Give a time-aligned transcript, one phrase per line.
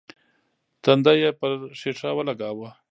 [0.83, 2.69] تندی يې پر ښيښه ولګاوه.